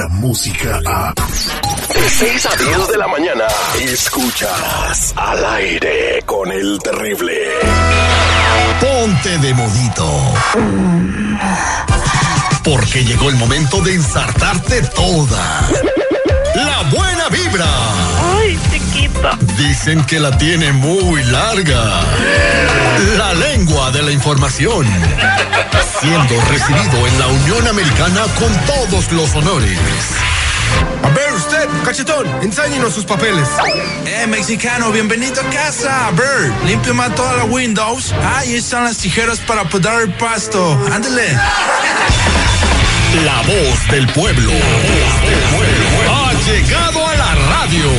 la 0.00 0.08
música 0.08 0.80
a... 0.86 1.12
De 1.12 2.08
6 2.08 2.46
a 2.46 2.56
10 2.56 2.88
de 2.88 2.96
la 2.96 3.06
mañana, 3.06 3.44
escuchas 3.82 5.12
al 5.14 5.44
aire 5.44 6.22
con 6.24 6.50
el 6.50 6.78
terrible. 6.78 7.34
Ponte 8.80 9.36
de 9.38 9.52
modito. 9.52 10.08
Porque 12.64 13.04
llegó 13.04 13.28
el 13.28 13.36
momento 13.36 13.82
de 13.82 13.96
ensartarte 13.96 14.80
toda. 14.94 15.68
La 16.54 16.82
buena 16.90 17.28
vibra. 17.28 18.29
Dicen 19.56 20.04
que 20.04 20.18
la 20.18 20.36
tiene 20.36 20.72
muy 20.72 21.22
larga. 21.24 22.02
La 23.16 23.34
lengua 23.34 23.90
de 23.90 24.02
la 24.02 24.10
información. 24.10 24.86
Siendo 26.00 26.40
recibido 26.46 27.06
en 27.06 27.18
la 27.18 27.26
Unión 27.26 27.68
Americana 27.68 28.22
con 28.38 28.52
todos 28.66 29.12
los 29.12 29.34
honores. 29.34 29.78
A 31.02 31.08
ver 31.10 31.32
usted, 31.32 31.68
cachetón, 31.84 32.26
enséñenos 32.42 32.94
sus 32.94 33.04
papeles. 33.04 33.48
Eh, 34.06 34.26
mexicano, 34.26 34.90
bienvenido 34.92 35.40
a 35.40 35.50
casa. 35.50 36.08
A 36.08 36.10
ver, 36.12 36.52
limpio 36.66 36.94
más 36.94 37.14
todas 37.14 37.36
las 37.36 37.48
windows. 37.48 38.14
Ah, 38.22 38.44
y 38.44 38.54
están 38.54 38.84
las 38.84 38.98
tijeras 38.98 39.38
para 39.40 39.64
podar 39.64 40.02
el 40.02 40.12
pasto. 40.14 40.78
Ándale. 40.92 41.36
La 43.24 43.42
voz 43.42 43.88
del 43.90 44.06
pueblo. 44.08 44.52
Ha 46.08 46.32
llegado 46.46 46.99
radio. 47.70 47.90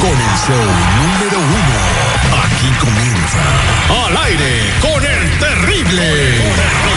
Con 0.00 0.10
el 0.10 0.36
show 0.38 0.64
número 1.02 1.38
uno. 1.38 2.44
Aquí 2.44 2.70
comienza. 2.78 3.38
Al 4.06 4.16
aire 4.16 4.72
con 4.80 5.04
el 5.04 5.38
terrible. 5.38 6.87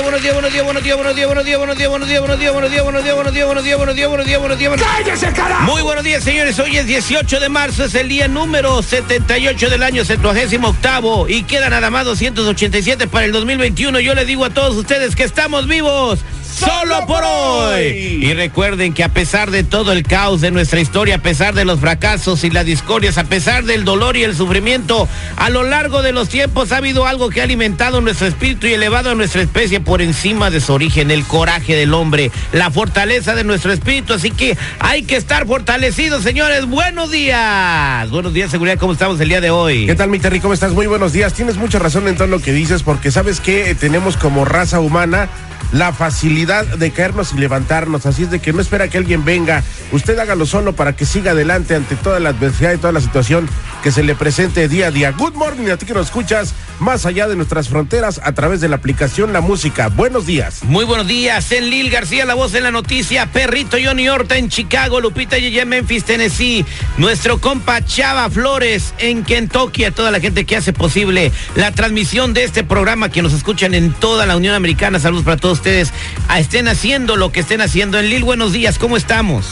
Días, 0.00 0.34
buenos 0.34 0.52
días, 0.52 0.64
buenos 0.64 0.82
días, 0.82 0.96
buenos 0.96 1.14
días, 1.14 1.26
buenos 1.26 1.44
días, 1.44 1.58
buenos 1.58 1.76
días, 1.76 1.90
buenos 1.90 2.08
días, 2.08 2.20
buenos 2.22 2.38
días, 2.38 2.52
buenos 2.52 2.70
días, 2.70 2.84
buenos 2.84 3.04
días, 3.04 3.14
buenos 3.14 3.34
días, 3.34 3.34
buenos 3.34 3.34
días, 3.34 3.46
buenos 3.46 3.64
días, 3.64 3.76
buenos 3.76 3.94
días, 3.94 4.08
buenos 4.08 4.26
días, 4.26 4.40
buenos 4.40 4.58
días, 4.58 4.70
buenos 4.70 4.86
días. 4.86 4.96
¡Cállese, 5.04 5.32
carajo! 5.32 5.62
Muy 5.64 5.82
buenos 5.82 6.04
días, 6.04 6.24
señores. 6.24 6.58
Hoy 6.58 6.76
es 6.78 6.86
18 6.86 7.40
de 7.40 7.48
marzo, 7.48 7.84
es 7.84 7.94
el 7.94 8.08
día 8.08 8.26
número 8.26 8.82
78 8.82 9.68
del 9.68 9.82
año 9.82 10.04
78 10.04 11.28
y 11.28 11.42
queda 11.42 11.68
nada 11.68 11.90
más 11.90 12.06
287 12.06 13.08
para 13.08 13.26
el 13.26 13.32
2021. 13.32 14.00
Yo 14.00 14.14
les 14.14 14.26
digo 14.26 14.44
a 14.46 14.50
todos 14.50 14.74
ustedes 14.76 15.14
que 15.14 15.24
estamos 15.24 15.66
vivos. 15.66 16.20
Solo 16.54 17.06
por 17.06 17.22
hoy. 17.24 18.18
Y 18.22 18.34
recuerden 18.34 18.92
que 18.92 19.04
a 19.04 19.08
pesar 19.08 19.50
de 19.50 19.64
todo 19.64 19.92
el 19.92 20.02
caos 20.02 20.40
de 20.40 20.50
nuestra 20.50 20.80
historia, 20.80 21.16
a 21.16 21.18
pesar 21.18 21.54
de 21.54 21.64
los 21.64 21.80
fracasos 21.80 22.44
y 22.44 22.50
las 22.50 22.66
discordias, 22.66 23.18
a 23.18 23.24
pesar 23.24 23.64
del 23.64 23.84
dolor 23.84 24.16
y 24.16 24.24
el 24.24 24.34
sufrimiento, 24.34 25.08
a 25.36 25.50
lo 25.50 25.62
largo 25.62 26.02
de 26.02 26.12
los 26.12 26.28
tiempos 26.28 26.72
ha 26.72 26.78
habido 26.78 27.06
algo 27.06 27.30
que 27.30 27.40
ha 27.40 27.44
alimentado 27.44 28.00
nuestro 28.00 28.26
espíritu 28.26 28.66
y 28.66 28.72
elevado 28.72 29.10
a 29.10 29.14
nuestra 29.14 29.42
especie 29.42 29.80
por 29.80 30.02
encima 30.02 30.50
de 30.50 30.60
su 30.60 30.72
origen, 30.72 31.10
el 31.10 31.24
coraje 31.24 31.76
del 31.76 31.94
hombre, 31.94 32.30
la 32.52 32.70
fortaleza 32.70 33.34
de 33.34 33.44
nuestro 33.44 33.72
espíritu. 33.72 34.14
Así 34.14 34.30
que 34.30 34.56
hay 34.80 35.02
que 35.02 35.16
estar 35.16 35.46
fortalecidos, 35.46 36.22
señores. 36.22 36.66
Buenos 36.66 37.10
días. 37.10 38.10
Buenos 38.10 38.34
días, 38.34 38.50
seguridad. 38.50 38.78
¿Cómo 38.78 38.92
estamos 38.92 39.20
el 39.20 39.28
día 39.28 39.40
de 39.40 39.50
hoy? 39.50 39.86
¿Qué 39.86 39.94
tal, 39.94 40.10
mi 40.10 40.18
Terry? 40.18 40.40
¿Cómo 40.40 40.54
estás? 40.54 40.72
Muy 40.72 40.86
buenos 40.86 41.12
días. 41.12 41.32
Tienes 41.32 41.56
mucha 41.56 41.78
razón 41.78 42.08
en 42.08 42.16
todo 42.16 42.26
lo 42.26 42.40
que 42.40 42.52
dices, 42.52 42.82
porque 42.82 43.10
sabes 43.10 43.40
que 43.40 43.74
tenemos 43.74 44.16
como 44.16 44.44
raza 44.44 44.80
humana 44.80 45.28
la 45.72 45.92
facilidad 45.92 46.64
de 46.64 46.90
caernos 46.90 47.32
y 47.32 47.38
levantarnos. 47.38 48.06
Así 48.06 48.24
es 48.24 48.30
de 48.30 48.40
que 48.40 48.52
no 48.52 48.60
espera 48.60 48.88
que 48.88 48.98
alguien 48.98 49.24
venga. 49.24 49.62
Usted 49.92 50.18
hágalo 50.18 50.46
solo 50.46 50.74
para 50.74 50.96
que 50.96 51.06
siga 51.06 51.32
adelante 51.32 51.74
ante 51.74 51.96
toda 51.96 52.20
la 52.20 52.30
adversidad 52.30 52.72
y 52.72 52.78
toda 52.78 52.92
la 52.92 53.00
situación 53.00 53.48
que 53.82 53.90
se 53.90 54.02
le 54.02 54.14
presente 54.14 54.68
día 54.68 54.88
a 54.88 54.90
día. 54.90 55.12
Good 55.12 55.34
morning 55.34 55.70
a 55.70 55.76
ti 55.76 55.86
que 55.86 55.94
nos 55.94 56.06
escuchas 56.06 56.54
más 56.78 57.06
allá 57.06 57.28
de 57.28 57.36
nuestras 57.36 57.68
fronteras 57.68 58.20
a 58.22 58.32
través 58.32 58.60
de 58.60 58.68
la 58.68 58.76
aplicación 58.76 59.32
La 59.32 59.40
Música. 59.40 59.88
Buenos 59.88 60.26
días. 60.26 60.62
Muy 60.64 60.84
buenos 60.84 61.06
días, 61.06 61.50
en 61.52 61.70
Lil 61.70 61.90
García, 61.90 62.24
la 62.24 62.34
voz 62.34 62.54
en 62.54 62.64
la 62.64 62.70
noticia, 62.70 63.26
Perrito 63.26 63.76
Johnny 63.82 64.08
Horta 64.08 64.36
en 64.36 64.48
Chicago, 64.48 65.00
Lupita 65.00 65.38
Yeye 65.38 65.64
Memphis, 65.64 66.04
Tennessee, 66.04 66.64
nuestro 66.98 67.40
compa 67.40 67.84
Chava 67.84 68.28
Flores 68.30 68.94
en 68.98 69.24
Kentucky, 69.24 69.84
a 69.84 69.90
toda 69.90 70.10
la 70.10 70.20
gente 70.20 70.44
que 70.44 70.56
hace 70.56 70.72
posible 70.72 71.32
la 71.54 71.72
transmisión 71.72 72.34
de 72.34 72.44
este 72.44 72.64
programa, 72.64 73.10
que 73.10 73.22
nos 73.22 73.32
escuchan 73.32 73.74
en 73.74 73.92
toda 73.92 74.26
la 74.26 74.36
Unión 74.36 74.54
Americana. 74.54 74.98
Saludos 74.98 75.24
para 75.24 75.36
todos 75.36 75.58
ustedes. 75.58 75.92
A 76.28 76.40
estén 76.40 76.68
haciendo 76.68 77.16
lo 77.16 77.32
que 77.32 77.40
estén 77.40 77.60
haciendo. 77.60 77.98
En 77.98 78.10
Lil, 78.10 78.24
buenos 78.24 78.52
días, 78.52 78.78
¿cómo 78.78 78.96
estamos? 78.96 79.46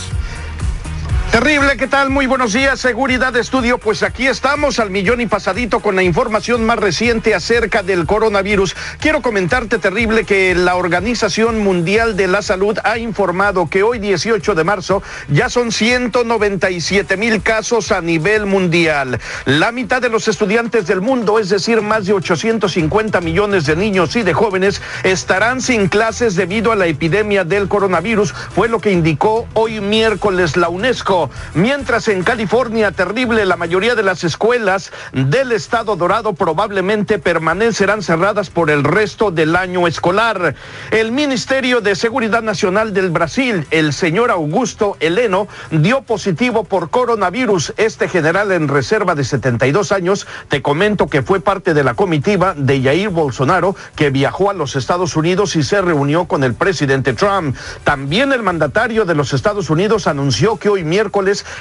Terrible, 1.31 1.77
¿qué 1.77 1.87
tal? 1.87 2.09
Muy 2.09 2.27
buenos 2.27 2.55
días, 2.55 2.81
Seguridad 2.81 3.37
Estudio. 3.37 3.77
Pues 3.77 4.03
aquí 4.03 4.27
estamos 4.27 4.78
al 4.78 4.89
millón 4.89 5.21
y 5.21 5.27
pasadito 5.27 5.81
con 5.81 5.94
la 5.94 6.03
información 6.03 6.65
más 6.65 6.78
reciente 6.78 7.34
acerca 7.34 7.83
del 7.83 8.06
coronavirus. 8.06 8.75
Quiero 8.99 9.21
comentarte, 9.21 9.78
Terrible, 9.78 10.25
que 10.25 10.55
la 10.55 10.77
Organización 10.77 11.62
Mundial 11.62 12.16
de 12.16 12.28
la 12.28 12.41
Salud 12.41 12.78
ha 12.83 12.97
informado 12.97 13.69
que 13.69 13.83
hoy, 13.83 13.99
18 13.99 14.55
de 14.55 14.65
marzo, 14.65 15.03
ya 15.28 15.50
son 15.50 15.71
197 15.71 17.19
mil 17.19 17.43
casos 17.43 17.93
a 17.93 18.00
nivel 18.00 18.47
mundial. 18.47 19.21
La 19.45 19.71
mitad 19.71 20.00
de 20.00 20.09
los 20.09 20.28
estudiantes 20.28 20.87
del 20.87 21.03
mundo, 21.03 21.39
es 21.39 21.50
decir, 21.50 21.83
más 21.83 22.06
de 22.06 22.15
850 22.15 23.21
millones 23.21 23.66
de 23.66 23.77
niños 23.77 24.16
y 24.16 24.22
de 24.22 24.33
jóvenes, 24.33 24.81
estarán 25.05 25.60
sin 25.60 25.89
clases 25.89 26.37
debido 26.37 26.72
a 26.72 26.77
la 26.77 26.87
epidemia 26.87 27.45
del 27.45 27.69
coronavirus, 27.69 28.33
fue 28.33 28.69
lo 28.69 28.81
que 28.81 28.93
indicó 28.93 29.47
hoy 29.53 29.83
miércoles 29.83 30.56
la 30.56 30.71
UNESCO. 30.71 31.17
Mientras 31.54 32.08
en 32.08 32.22
California, 32.22 32.92
terrible, 32.92 33.46
la 33.46 33.56
mayoría 33.56 33.94
de 33.94 34.02
las 34.02 34.24
escuelas 34.24 34.92
del 35.12 35.52
estado 35.52 35.96
dorado 35.96 36.34
probablemente 36.34 37.18
permanecerán 37.18 38.02
cerradas 38.02 38.50
por 38.50 38.70
el 38.70 38.84
resto 38.84 39.30
del 39.30 39.56
año 39.56 39.86
escolar. 39.86 40.54
El 40.90 41.12
Ministerio 41.12 41.80
de 41.80 41.94
Seguridad 41.94 42.42
Nacional 42.42 42.94
del 42.94 43.10
Brasil, 43.10 43.66
el 43.70 43.92
señor 43.92 44.30
Augusto 44.30 44.96
Heleno, 45.00 45.48
dio 45.70 46.02
positivo 46.02 46.64
por 46.64 46.90
coronavirus. 46.90 47.74
Este 47.76 48.08
general 48.08 48.52
en 48.52 48.68
reserva 48.68 49.14
de 49.14 49.24
72 49.24 49.92
años, 49.92 50.26
te 50.48 50.62
comento 50.62 51.08
que 51.08 51.22
fue 51.22 51.40
parte 51.40 51.74
de 51.74 51.84
la 51.84 51.94
comitiva 51.94 52.54
de 52.56 52.82
Jair 52.82 53.08
Bolsonaro 53.08 53.74
que 53.96 54.10
viajó 54.10 54.50
a 54.50 54.54
los 54.54 54.76
Estados 54.76 55.16
Unidos 55.16 55.56
y 55.56 55.62
se 55.62 55.80
reunió 55.80 56.26
con 56.26 56.44
el 56.44 56.54
presidente 56.54 57.12
Trump. 57.12 57.56
También 57.84 58.32
el 58.32 58.42
mandatario 58.42 59.04
de 59.04 59.14
los 59.14 59.32
Estados 59.32 59.70
Unidos 59.70 60.06
anunció 60.06 60.56
que 60.56 60.68
hoy 60.68 60.84
miércoles 60.84 61.07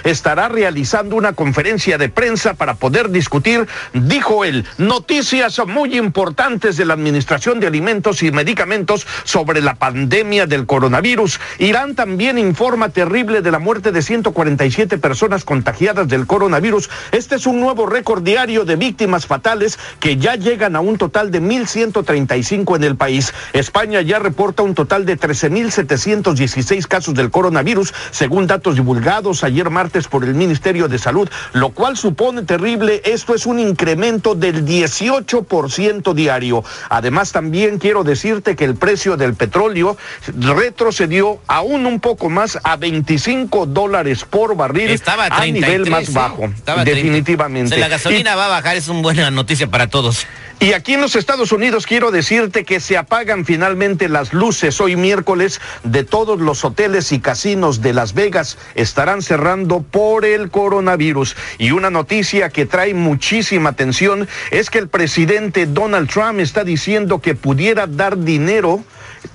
estará 0.04 0.48
realizando 0.48 1.16
una 1.16 1.34
conferencia 1.34 1.98
de 1.98 2.10
prensa 2.10 2.54
para 2.54 2.76
poder 2.76 3.10
discutir, 3.10 3.68
dijo 3.94 4.46
él, 4.46 4.66
noticias 4.78 5.60
muy 5.68 5.98
importantes 5.98 6.78
de 6.78 6.86
la 6.86 6.94
Administración 6.94 7.60
de 7.60 7.68
Alimentos 7.68 8.24
y 8.24 8.32
Medicamentos 8.32 9.06
sobre 9.24 9.62
la 9.62 9.76
pandemia 9.76 10.46
del 10.46 10.66
coronavirus. 10.66 11.40
Irán 11.60 11.96
también 11.96 12.38
informa 12.38 12.90
terrible 12.90 13.42
de 13.42 13.52
la 13.52 13.60
muerte 13.60 13.92
de 13.92 14.02
147 14.02 14.98
personas 14.98 15.44
contagiadas 15.44 16.08
del 16.08 16.28
coronavirus. 16.28 16.90
Este 17.12 17.36
es 17.36 17.48
un 17.48 17.60
nuevo 17.60 17.86
récord 17.86 18.24
diario 18.24 18.66
de 18.66 18.76
víctimas 18.76 19.26
fatales 19.26 19.80
que 20.00 20.18
ya 20.18 20.36
llegan 20.36 20.76
a 20.76 20.80
un 20.80 20.98
total 20.98 21.32
de 21.32 21.42
1.135 21.42 22.76
en 22.76 22.84
el 22.84 22.96
país. 22.96 23.34
España 23.54 24.02
ya 24.02 24.20
reporta 24.20 24.64
un 24.64 24.76
total 24.76 25.06
de 25.06 25.18
13.716 25.18 26.88
casos 26.88 27.14
del 27.14 27.32
coronavirus, 27.32 27.94
según 28.12 28.48
datos 28.48 28.76
divulgados 28.76 29.37
ayer 29.44 29.70
martes 29.70 30.08
por 30.08 30.24
el 30.24 30.34
Ministerio 30.34 30.88
de 30.88 31.00
Salud, 31.00 31.30
lo 31.54 31.70
cual 31.70 31.98
supone 31.98 32.44
terrible. 32.44 33.02
Esto 33.06 33.36
es 33.36 33.46
un 33.46 33.60
incremento 33.60 34.36
del 34.36 34.66
18% 34.66 36.14
diario. 36.14 36.64
Además, 36.90 37.32
también 37.32 37.78
quiero 37.80 38.04
decirte 38.04 38.56
que 38.56 38.66
el 38.66 38.76
precio 38.76 39.18
del 39.18 39.36
petróleo 39.36 39.98
retrocedió 40.38 41.40
aún 41.48 41.86
un 41.86 42.00
poco 42.00 42.30
más 42.30 42.60
a 42.64 42.76
25 42.76 43.66
dólares 43.68 44.26
por 44.26 44.56
barril 44.56 44.90
Estaba 44.90 45.26
a 45.26 45.42
a 45.42 45.46
nivel 45.46 45.84
33, 45.84 45.90
más 45.90 46.10
¿eh? 46.10 46.12
bajo. 46.14 46.46
Estaba 46.46 46.82
a 46.82 46.86
30. 46.86 47.04
definitivamente. 47.04 47.76
Si 47.76 47.82
la 47.82 47.88
gasolina 47.88 48.36
va 48.36 48.46
a 48.46 48.50
bajar, 48.50 48.78
es 48.78 48.88
una 48.88 49.02
buena 49.02 49.32
noticia 49.32 49.68
para 49.68 49.88
todos. 49.88 50.26
Y 50.60 50.74
aquí 50.74 50.96
en 50.96 51.02
los 51.02 51.16
Estados 51.16 51.52
Unidos 51.52 51.86
quiero 51.86 52.10
decirte 52.10 52.66
que 52.66 52.80
se 52.80 52.98
apagan 52.98 53.46
finalmente 53.46 54.10
las 54.10 54.34
luces 54.34 54.82
hoy 54.82 54.96
miércoles 54.96 55.62
de 55.84 56.04
todos 56.04 56.40
los 56.40 56.66
hoteles 56.66 57.12
y 57.12 57.20
casinos 57.20 57.84
de 57.84 57.94
Las 57.94 58.16
Vegas. 58.16 58.58
Estarán 58.74 59.22
cerrando 59.22 59.82
por 59.84 60.26
el 60.26 60.50
coronavirus. 60.50 61.36
Y 61.60 61.72
una 61.72 61.92
noticia 61.92 62.50
que 62.50 62.66
trae 62.66 62.96
muchísima 62.96 63.70
atención 63.70 64.28
es 64.50 64.72
que 64.72 64.80
el 64.80 64.88
presidente 64.88 65.68
Donald 65.68 66.10
Trump 66.10 66.40
está 66.40 66.64
diciendo 66.64 67.22
que 67.22 67.36
pudiera 67.36 67.86
dar 67.86 68.18
dinero, 68.18 68.84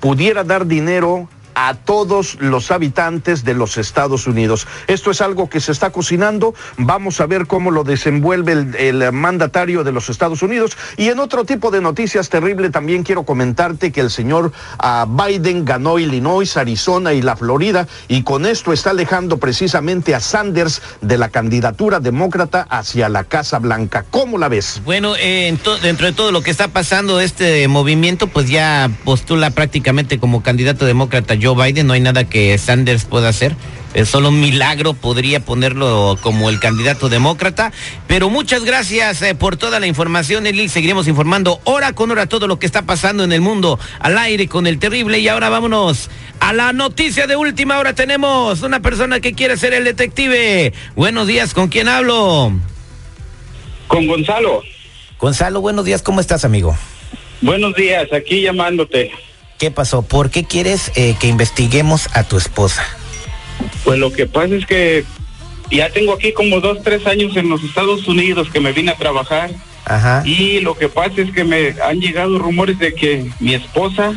pudiera 0.01 0.43
dar 0.43 0.67
dinero 0.67 1.29
a 1.55 1.75
todos 1.75 2.37
los 2.39 2.71
habitantes 2.71 3.43
de 3.43 3.53
los 3.53 3.77
Estados 3.77 4.27
Unidos. 4.27 4.67
Esto 4.87 5.11
es 5.11 5.21
algo 5.21 5.49
que 5.49 5.59
se 5.59 5.71
está 5.71 5.91
cocinando. 5.91 6.53
Vamos 6.77 7.19
a 7.21 7.25
ver 7.25 7.47
cómo 7.47 7.71
lo 7.71 7.83
desenvuelve 7.83 8.65
el, 8.77 9.11
mandatario 9.11 9.83
de 9.83 9.91
los 9.91 10.09
Estados 10.09 10.41
Unidos. 10.41 10.77
Y 10.97 11.09
en 11.09 11.19
otro 11.19 11.45
tipo 11.45 11.71
de 11.71 11.81
noticias 11.81 12.29
terrible 12.29 12.69
también 12.69 13.03
quiero 13.03 13.23
comentarte 13.23 13.91
que 13.91 14.01
el 14.01 14.09
señor 14.09 14.51
uh, 14.83 15.05
Biden 15.05 15.65
ganó 15.65 15.99
Illinois, 15.99 16.57
Arizona 16.57 17.13
y 17.13 17.21
la 17.21 17.35
Florida 17.35 17.87
y 18.07 18.23
con 18.23 18.45
esto 18.45 18.73
está 18.73 18.91
alejando 18.91 19.37
precisamente 19.37 20.15
a 20.15 20.19
Sanders 20.19 20.81
de 21.01 21.17
la 21.17 21.29
candidatura 21.29 21.99
demócrata 21.99 22.65
hacia 22.69 23.09
la 23.09 23.23
Casa 23.23 23.59
Blanca. 23.59 24.05
¿Cómo 24.09 24.37
la 24.37 24.49
ves? 24.49 24.81
Bueno, 24.85 25.15
eh, 25.17 25.57
dentro 25.81 26.07
de 26.07 26.13
todo 26.13 26.31
lo 26.31 26.41
que 26.41 26.51
está 26.51 26.67
pasando, 26.67 27.19
este 27.19 27.67
movimiento 27.67 28.27
pues 28.27 28.49
ya 28.49 28.89
postula 29.03 29.51
prácticamente 29.51 30.19
como 30.19 30.43
candidato 30.43 30.85
demócrata 30.85 31.35
Joe 31.43 31.55
Biden, 31.55 31.87
no 31.87 31.93
hay 31.93 31.99
nada 31.99 32.23
que 32.23 32.57
Sanders 32.57 33.05
pueda 33.05 33.29
hacer. 33.29 33.55
Es 33.93 34.09
solo 34.09 34.29
un 34.29 34.39
milagro 34.39 34.93
podría 34.93 35.39
ponerlo 35.39 36.17
como 36.21 36.49
el 36.49 36.59
candidato 36.59 37.09
demócrata. 37.09 37.71
Pero 38.07 38.29
muchas 38.29 38.63
gracias 38.63 39.21
eh, 39.21 39.35
por 39.35 39.55
toda 39.55 39.79
la 39.79 39.85
información, 39.85 40.47
Eli. 40.47 40.67
Seguiremos 40.67 41.07
informando 41.07 41.59
hora 41.63 41.93
con 41.93 42.09
hora 42.09 42.25
todo 42.25 42.47
lo 42.47 42.57
que 42.57 42.65
está 42.65 42.83
pasando 42.83 43.23
en 43.23 43.31
el 43.31 43.41
mundo 43.41 43.79
al 43.99 44.17
aire 44.17 44.47
con 44.47 44.65
el 44.65 44.79
terrible. 44.79 45.19
Y 45.19 45.27
ahora 45.27 45.49
vámonos 45.49 46.09
a 46.39 46.53
la 46.53 46.73
noticia 46.73 47.27
de 47.27 47.35
última 47.35 47.77
hora. 47.77 47.93
Tenemos 47.93 48.63
una 48.63 48.79
persona 48.79 49.19
que 49.19 49.33
quiere 49.33 49.57
ser 49.57 49.73
el 49.73 49.83
detective. 49.83 50.73
Buenos 50.95 51.27
días, 51.27 51.53
¿con 51.53 51.67
quién 51.67 51.87
hablo? 51.87 52.51
Con 53.87 54.07
Gonzalo. 54.07 54.63
Gonzalo, 55.19 55.61
buenos 55.61 55.85
días, 55.85 56.01
¿cómo 56.01 56.19
estás, 56.19 56.45
amigo? 56.45 56.75
Buenos 57.41 57.75
días, 57.75 58.11
aquí 58.11 58.41
llamándote. 58.41 59.11
¿Qué 59.63 59.71
pasó? 59.71 60.01
¿Por 60.01 60.29
qué 60.29 60.43
quieres 60.43 60.91
eh, 60.95 61.15
que 61.21 61.27
investiguemos 61.27 62.09
a 62.11 62.25
tu 62.25 62.35
esposa? 62.35 62.85
Pues 63.85 63.97
lo 63.97 64.11
que 64.11 64.27
pasa 64.27 64.55
es 64.55 64.65
que 64.65 65.05
ya 65.71 65.89
tengo 65.89 66.11
aquí 66.11 66.33
como 66.33 66.59
dos, 66.59 66.83
tres 66.83 67.07
años 67.07 67.37
en 67.37 67.47
los 67.47 67.63
Estados 67.63 68.05
Unidos 68.05 68.49
que 68.51 68.59
me 68.59 68.73
vine 68.73 68.91
a 68.91 68.97
trabajar. 68.97 69.51
Ajá. 69.85 70.21
Y 70.25 70.59
lo 70.59 70.75
que 70.75 70.89
pasa 70.89 71.21
es 71.21 71.31
que 71.31 71.45
me 71.45 71.75
han 71.81 72.01
llegado 72.01 72.39
rumores 72.39 72.77
de 72.77 72.93
que 72.93 73.31
mi 73.39 73.53
esposa 73.53 74.11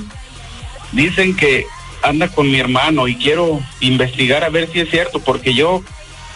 dicen 0.91 1.37
que 1.37 1.65
anda 2.03 2.27
con 2.27 2.51
mi 2.51 2.59
hermano 2.59 3.07
y 3.07 3.15
quiero 3.15 3.61
investigar 3.79 4.43
a 4.43 4.49
ver 4.49 4.69
si 4.73 4.81
es 4.81 4.91
cierto, 4.91 5.21
porque 5.21 5.55
yo 5.55 5.81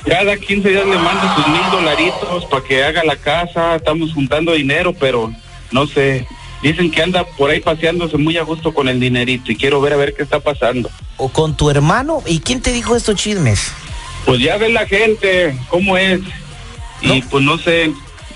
cada 0.06 0.36
15 0.36 0.68
días 0.68 0.86
le 0.86 0.98
mando 0.98 1.34
sus 1.34 1.48
mil 1.48 1.68
dolaritos 1.72 2.44
para 2.44 2.62
que 2.62 2.84
haga 2.84 3.02
la 3.02 3.16
casa, 3.16 3.74
estamos 3.74 4.12
juntando 4.12 4.52
dinero, 4.52 4.94
pero 4.94 5.32
no 5.72 5.88
sé, 5.88 6.28
dicen 6.62 6.90
que 6.90 7.02
anda 7.02 7.24
por 7.24 7.50
ahí 7.50 7.60
paseándose 7.60 8.16
muy 8.16 8.36
a 8.36 8.42
gusto 8.42 8.72
con 8.74 8.88
el 8.88 9.00
dinerito 9.00 9.50
y 9.52 9.56
quiero 9.56 9.80
ver 9.80 9.92
a 9.92 9.96
ver 9.96 10.14
qué 10.14 10.22
está 10.22 10.40
pasando. 10.40 10.90
¿O 11.16 11.28
con 11.28 11.56
tu 11.56 11.70
hermano? 11.70 12.22
¿Y 12.26 12.40
quién 12.40 12.60
te 12.60 12.72
dijo 12.72 12.96
estos 12.96 13.16
chismes? 13.16 13.72
Pues 14.26 14.40
ya 14.40 14.56
ve 14.58 14.68
la 14.70 14.86
gente, 14.86 15.58
cómo 15.68 15.96
es. 15.96 16.20
Y 17.02 17.22
pues 17.22 17.42
no 17.44 17.56
sé, 17.58 17.90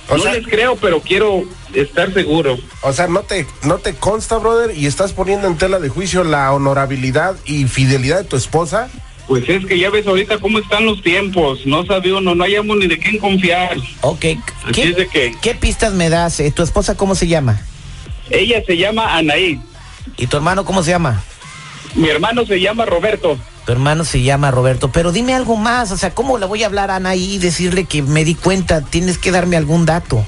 O 0.08 0.16
no 0.16 0.22
sea- 0.22 0.32
les 0.34 0.46
creo, 0.46 0.76
pero 0.76 1.00
quiero 1.00 1.42
estar 1.74 2.12
seguro. 2.14 2.56
O 2.82 2.92
sea, 2.92 3.06
no 3.08 3.20
te, 3.20 3.46
no 3.64 3.78
te 3.78 3.94
consta, 3.94 4.38
brother, 4.38 4.76
y 4.76 4.86
estás 4.86 5.12
poniendo 5.12 5.46
en 5.46 5.56
tela 5.58 5.78
de 5.80 5.88
juicio 5.90 6.24
la 6.24 6.52
honorabilidad 6.52 7.36
y 7.44 7.64
fidelidad 7.66 8.18
de 8.18 8.24
tu 8.24 8.36
esposa. 8.36 8.88
Pues 9.26 9.48
es 9.48 9.64
que 9.66 9.78
ya 9.78 9.88
ves 9.90 10.06
ahorita 10.06 10.38
cómo 10.38 10.58
están 10.58 10.84
los 10.84 11.02
tiempos, 11.02 11.66
no 11.66 11.84
sabe 11.86 12.12
uno, 12.12 12.34
no 12.34 12.44
hayamos 12.44 12.76
ni 12.76 12.86
de 12.86 12.98
quién 12.98 13.18
confiar. 13.18 13.76
Ok. 14.02 14.24
Así 14.68 14.82
es 14.82 14.96
de 14.96 15.08
que- 15.08 15.34
¿Qué 15.40 15.54
pistas 15.54 15.92
me 15.94 16.10
das? 16.10 16.40
Eh, 16.40 16.50
¿Tu 16.50 16.62
esposa 16.62 16.94
cómo 16.96 17.14
se 17.14 17.26
llama? 17.26 17.60
Ella 18.30 18.62
se 18.66 18.76
llama 18.76 19.16
Anaí, 19.16 19.60
¿Y 20.16 20.26
tu 20.26 20.36
hermano 20.36 20.64
cómo 20.64 20.82
se 20.82 20.90
llama? 20.90 21.22
mi 21.94 22.08
hermano 22.08 22.44
se 22.44 22.60
llama 22.60 22.84
Roberto. 22.86 23.38
Tu 23.66 23.72
hermano 23.72 24.04
se 24.04 24.20
llama 24.22 24.50
Roberto, 24.50 24.90
pero 24.92 25.12
dime 25.12 25.32
algo 25.34 25.56
más, 25.56 25.90
o 25.92 25.96
sea, 25.96 26.10
¿cómo 26.12 26.38
le 26.38 26.46
voy 26.46 26.62
a 26.62 26.66
hablar 26.66 26.90
a 26.90 26.96
Ana 26.96 27.14
y 27.14 27.38
decirle 27.38 27.84
que 27.84 28.02
me 28.02 28.24
di 28.24 28.34
cuenta? 28.34 28.82
Tienes 28.82 29.16
que 29.16 29.30
darme 29.30 29.56
algún 29.56 29.86
dato. 29.86 30.24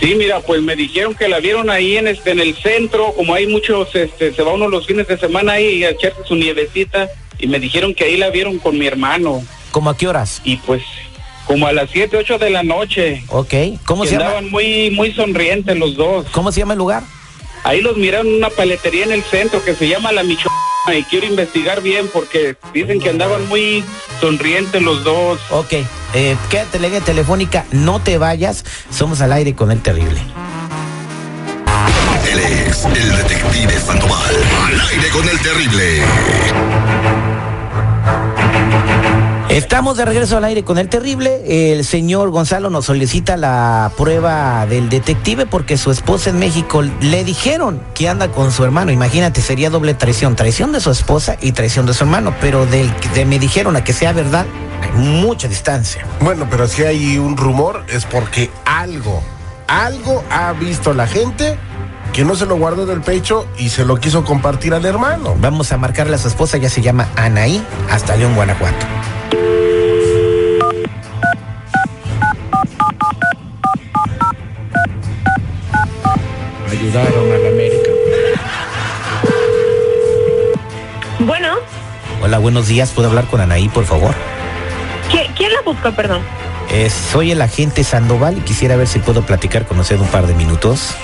Sí, 0.00 0.14
mira, 0.14 0.38
pues 0.40 0.62
me 0.62 0.76
dijeron 0.76 1.14
que 1.14 1.26
la 1.28 1.40
vieron 1.40 1.70
ahí 1.70 1.96
en 1.96 2.06
este 2.06 2.30
en 2.30 2.38
el 2.40 2.54
centro, 2.56 3.12
como 3.16 3.34
hay 3.34 3.46
muchos, 3.48 3.92
este, 3.96 4.32
se 4.32 4.42
va 4.42 4.52
uno 4.52 4.68
los 4.68 4.86
fines 4.86 5.08
de 5.08 5.18
semana 5.18 5.54
ahí 5.54 5.82
a 5.82 5.90
echarse 5.90 6.22
su 6.24 6.36
nievecita 6.36 7.08
y 7.38 7.48
me 7.48 7.58
dijeron 7.58 7.94
que 7.94 8.04
ahí 8.04 8.16
la 8.16 8.30
vieron 8.30 8.58
con 8.58 8.78
mi 8.78 8.86
hermano 8.86 9.42
¿Cómo 9.72 9.90
a 9.90 9.96
qué 9.96 10.06
horas? 10.06 10.40
y 10.44 10.56
pues 10.58 10.82
como 11.46 11.66
a 11.66 11.72
las 11.72 11.88
7, 11.90 12.16
8 12.16 12.38
de 12.38 12.50
la 12.50 12.62
noche. 12.62 13.24
Ok. 13.28 13.54
¿Cómo 13.86 14.04
se 14.04 14.12
llama? 14.12 14.24
andaban 14.26 14.50
muy 14.50 14.90
muy 14.90 15.12
sonrientes 15.14 15.76
los 15.78 15.96
dos. 15.96 16.26
¿Cómo 16.30 16.52
se 16.52 16.60
llama 16.60 16.74
el 16.74 16.78
lugar? 16.78 17.02
Ahí 17.68 17.82
los 17.82 17.98
miraron 17.98 18.28
en 18.28 18.36
una 18.36 18.48
paletería 18.48 19.04
en 19.04 19.12
el 19.12 19.22
centro 19.22 19.62
que 19.62 19.74
se 19.74 19.86
llama 19.86 20.10
La 20.10 20.22
Michoacana 20.22 20.96
y 20.96 21.04
quiero 21.04 21.26
investigar 21.26 21.82
bien 21.82 22.08
porque 22.10 22.56
dicen 22.72 22.98
que 22.98 23.10
andaban 23.10 23.46
muy 23.46 23.84
sonrientes 24.22 24.80
los 24.80 25.04
dos. 25.04 25.38
Ok. 25.50 25.74
Eh, 26.14 26.34
quédate 26.48 26.78
en 26.78 26.84
línea 26.84 27.00
telefónica, 27.02 27.66
no 27.70 28.00
te 28.00 28.16
vayas. 28.16 28.64
Somos 28.88 29.20
al 29.20 29.34
aire 29.34 29.54
con 29.54 29.70
el 29.70 29.82
terrible. 29.82 30.18
Él 32.32 32.38
es 32.38 32.86
el 32.86 33.16
detective 33.18 33.78
Sandoval. 33.78 34.34
Al 34.66 34.80
aire 34.88 35.08
con 35.10 35.28
el 35.28 35.38
terrible. 35.40 36.02
Estamos 39.48 39.96
de 39.96 40.04
regreso 40.04 40.36
al 40.36 40.44
aire 40.44 40.62
con 40.62 40.76
el 40.76 40.90
terrible. 40.90 41.72
El 41.72 41.82
señor 41.84 42.28
Gonzalo 42.28 42.68
nos 42.68 42.84
solicita 42.84 43.38
la 43.38 43.90
prueba 43.96 44.66
del 44.66 44.90
detective 44.90 45.46
porque 45.46 45.78
su 45.78 45.90
esposa 45.90 46.28
en 46.28 46.38
México 46.38 46.82
le 46.82 47.24
dijeron 47.24 47.80
que 47.94 48.10
anda 48.10 48.28
con 48.28 48.52
su 48.52 48.62
hermano. 48.62 48.92
Imagínate, 48.92 49.40
sería 49.40 49.70
doble 49.70 49.94
traición. 49.94 50.36
Traición 50.36 50.70
de 50.72 50.80
su 50.80 50.90
esposa 50.90 51.38
y 51.40 51.52
traición 51.52 51.86
de 51.86 51.94
su 51.94 52.04
hermano. 52.04 52.34
Pero 52.42 52.66
del 52.66 52.92
de 53.14 53.24
me 53.24 53.38
dijeron 53.38 53.74
a 53.76 53.82
que 53.82 53.94
sea 53.94 54.12
verdad, 54.12 54.44
hay 54.82 54.90
mucha 55.00 55.48
distancia. 55.48 56.04
Bueno, 56.20 56.46
pero 56.50 56.68
si 56.68 56.82
hay 56.82 57.16
un 57.16 57.38
rumor 57.38 57.84
es 57.88 58.04
porque 58.04 58.50
algo, 58.66 59.22
algo 59.66 60.22
ha 60.30 60.52
visto 60.52 60.92
la 60.92 61.06
gente 61.06 61.58
que 62.12 62.22
no 62.22 62.36
se 62.36 62.44
lo 62.44 62.56
guardó 62.56 62.84
del 62.84 63.00
pecho 63.00 63.46
y 63.58 63.70
se 63.70 63.86
lo 63.86 63.96
quiso 63.96 64.24
compartir 64.24 64.74
al 64.74 64.84
hermano. 64.84 65.36
Vamos 65.40 65.72
a 65.72 65.78
marcarle 65.78 66.16
a 66.16 66.18
su 66.18 66.28
esposa, 66.28 66.58
ya 66.58 66.68
se 66.68 66.82
llama 66.82 67.08
Anaí, 67.16 67.64
hasta 67.90 68.14
León, 68.14 68.34
Guanajuato. 68.34 68.86
Ayudaron 76.88 77.30
a 77.32 77.36
la 77.36 77.48
América. 77.50 77.90
Bueno, 81.18 81.48
Hola, 82.22 82.38
buenos 82.38 82.66
días. 82.66 82.90
¿Puedo 82.92 83.08
hablar 83.08 83.26
con 83.26 83.42
Anaí, 83.42 83.68
por 83.68 83.84
favor? 83.84 84.14
¿qui- 85.10 85.28
¿quién 85.36 85.52
la 85.52 85.60
busca, 85.60 85.92
perdón? 85.92 86.22
Eh, 86.70 86.88
soy 86.88 87.30
el 87.32 87.42
agente 87.42 87.84
Sandoval 87.84 88.38
y 88.38 88.40
quisiera 88.40 88.76
ver 88.76 88.86
si 88.88 89.00
puedo 89.00 89.20
platicar 89.20 89.66
con 89.66 89.78
usted 89.80 90.00
un 90.00 90.08
par 90.08 90.26
de 90.26 90.32
minutos. 90.32 90.94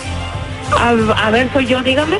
A, 0.74 0.94
a 1.26 1.30
ver, 1.30 1.50
soy 1.52 1.66
yo, 1.66 1.82
dígame. 1.82 2.18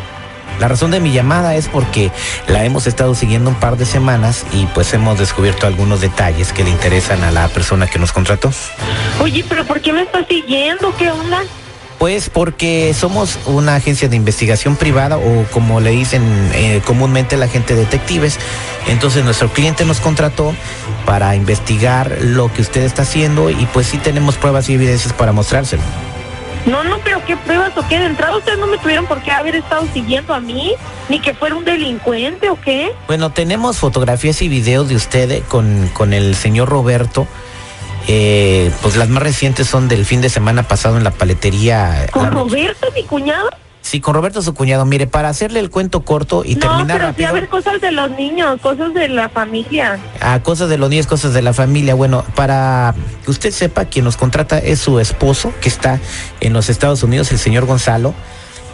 La 0.60 0.68
razón 0.68 0.90
de 0.90 1.00
mi 1.00 1.12
llamada 1.12 1.54
es 1.54 1.66
porque 1.68 2.10
la 2.48 2.64
hemos 2.66 2.86
estado 2.86 3.14
siguiendo 3.14 3.48
un 3.48 3.56
par 3.56 3.78
de 3.78 3.86
semanas 3.86 4.44
y 4.52 4.66
pues 4.66 4.92
hemos 4.92 5.18
descubierto 5.18 5.66
algunos 5.66 6.02
detalles 6.02 6.52
que 6.52 6.64
le 6.64 6.70
interesan 6.70 7.24
a 7.24 7.30
la 7.30 7.48
persona 7.48 7.86
que 7.86 7.98
nos 7.98 8.12
contrató. 8.12 8.52
Oye, 9.22 9.42
pero 9.48 9.64
¿por 9.64 9.80
qué 9.80 9.92
me 9.94 10.02
estás 10.02 10.26
siguiendo? 10.28 10.94
¿Qué 10.98 11.10
onda? 11.10 11.42
Pues 11.98 12.30
porque 12.30 12.92
somos 12.94 13.38
una 13.46 13.76
agencia 13.76 14.08
de 14.08 14.16
investigación 14.16 14.76
privada 14.76 15.16
o 15.16 15.44
como 15.52 15.80
le 15.80 15.90
dicen 15.90 16.22
eh, 16.54 16.82
comúnmente 16.84 17.36
la 17.36 17.48
gente 17.48 17.74
detectives. 17.74 18.38
Entonces 18.88 19.24
nuestro 19.24 19.48
cliente 19.48 19.84
nos 19.84 20.00
contrató 20.00 20.54
para 21.06 21.34
investigar 21.36 22.18
lo 22.20 22.52
que 22.52 22.62
usted 22.62 22.82
está 22.82 23.02
haciendo 23.02 23.50
y 23.50 23.66
pues 23.72 23.86
sí 23.86 23.98
tenemos 23.98 24.36
pruebas 24.36 24.68
y 24.68 24.74
evidencias 24.74 25.12
para 25.12 25.32
mostrárselo. 25.32 25.82
No, 26.66 26.82
no, 26.82 26.98
pero 27.04 27.22
¿qué 27.26 27.36
pruebas 27.36 27.76
o 27.76 27.86
qué? 27.88 27.98
De 27.98 28.06
entrada 28.06 28.36
ustedes 28.36 28.58
no 28.58 28.66
me 28.66 28.78
tuvieron 28.78 29.06
por 29.06 29.20
qué 29.22 29.30
haber 29.30 29.54
estado 29.56 29.86
siguiendo 29.92 30.32
a 30.32 30.40
mí, 30.40 30.72
ni 31.10 31.20
que 31.20 31.34
fuera 31.34 31.54
un 31.56 31.64
delincuente 31.64 32.48
o 32.48 32.58
qué. 32.58 32.92
Bueno, 33.06 33.30
tenemos 33.30 33.76
fotografías 33.76 34.40
y 34.40 34.48
videos 34.48 34.88
de 34.88 34.96
usted 34.96 35.30
eh, 35.30 35.42
con, 35.46 35.90
con 35.92 36.14
el 36.14 36.34
señor 36.34 36.70
Roberto. 36.70 37.26
Eh, 38.06 38.70
pues 38.82 38.96
las 38.96 39.08
más 39.08 39.22
recientes 39.22 39.66
son 39.66 39.88
del 39.88 40.04
fin 40.04 40.20
de 40.20 40.28
semana 40.28 40.62
pasado 40.64 40.96
en 40.98 41.04
la 41.04 41.10
paletería. 41.10 42.06
¿Con 42.10 42.24
La- 42.24 42.30
Roberto, 42.30 42.88
mi 42.94 43.02
cuñado? 43.04 43.48
Sí, 43.80 44.00
con 44.00 44.14
Roberto 44.14 44.40
su 44.40 44.54
cuñado. 44.54 44.84
Mire, 44.86 45.06
para 45.06 45.28
hacerle 45.28 45.60
el 45.60 45.68
cuento 45.68 46.04
corto 46.04 46.42
y 46.44 46.54
no, 46.54 46.60
terminar 46.60 46.86
pero 46.86 46.98
sí 46.98 47.04
a 47.04 47.08
rápido. 47.28 47.32
ver 47.34 47.48
cosas 47.48 47.80
de 47.82 47.92
los 47.92 48.10
niños, 48.12 48.58
cosas 48.62 48.94
de 48.94 49.08
la 49.08 49.28
familia. 49.28 49.98
a 50.22 50.40
cosas 50.42 50.70
de 50.70 50.78
los 50.78 50.88
niños, 50.88 51.06
cosas 51.06 51.34
de 51.34 51.42
la 51.42 51.52
familia. 51.52 51.94
Bueno, 51.94 52.24
para 52.34 52.94
que 53.24 53.30
usted 53.30 53.50
sepa, 53.50 53.84
quien 53.84 54.06
nos 54.06 54.16
contrata 54.16 54.58
es 54.58 54.78
su 54.80 55.00
esposo, 55.00 55.52
que 55.60 55.68
está 55.68 56.00
en 56.40 56.54
los 56.54 56.70
Estados 56.70 57.02
Unidos, 57.02 57.30
el 57.32 57.38
señor 57.38 57.66
Gonzalo, 57.66 58.14